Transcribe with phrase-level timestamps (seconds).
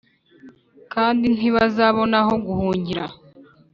[0.93, 3.03] kandi ntibazabona aho guhungira,